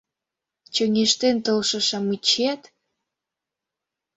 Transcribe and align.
Чоҥештен 0.73 1.37
толшо-шамычет... 1.45 2.61